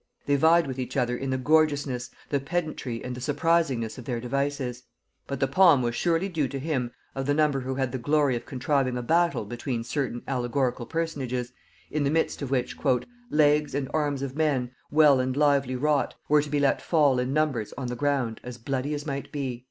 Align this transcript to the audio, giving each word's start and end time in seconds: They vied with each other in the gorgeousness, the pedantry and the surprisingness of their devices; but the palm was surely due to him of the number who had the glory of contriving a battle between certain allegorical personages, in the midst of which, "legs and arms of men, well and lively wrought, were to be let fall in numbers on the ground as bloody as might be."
They 0.25 0.35
vied 0.35 0.65
with 0.65 0.79
each 0.79 0.97
other 0.97 1.15
in 1.15 1.29
the 1.29 1.37
gorgeousness, 1.37 2.09
the 2.29 2.39
pedantry 2.39 3.03
and 3.03 3.13
the 3.13 3.21
surprisingness 3.21 3.99
of 3.99 4.05
their 4.05 4.19
devices; 4.19 4.81
but 5.27 5.39
the 5.39 5.47
palm 5.47 5.83
was 5.83 5.93
surely 5.93 6.27
due 6.27 6.47
to 6.47 6.57
him 6.57 6.89
of 7.13 7.27
the 7.27 7.35
number 7.35 7.59
who 7.59 7.75
had 7.75 7.91
the 7.91 7.99
glory 7.99 8.35
of 8.35 8.47
contriving 8.47 8.97
a 8.97 9.03
battle 9.03 9.45
between 9.45 9.83
certain 9.83 10.23
allegorical 10.27 10.87
personages, 10.87 11.53
in 11.91 12.03
the 12.03 12.09
midst 12.09 12.41
of 12.41 12.49
which, 12.49 12.75
"legs 13.29 13.75
and 13.75 13.91
arms 13.93 14.23
of 14.23 14.35
men, 14.35 14.71
well 14.89 15.19
and 15.19 15.37
lively 15.37 15.75
wrought, 15.75 16.15
were 16.27 16.41
to 16.41 16.49
be 16.49 16.59
let 16.59 16.81
fall 16.81 17.19
in 17.19 17.31
numbers 17.31 17.71
on 17.77 17.85
the 17.85 17.95
ground 17.95 18.41
as 18.43 18.57
bloody 18.57 18.95
as 18.95 19.05
might 19.05 19.31
be." 19.31 19.59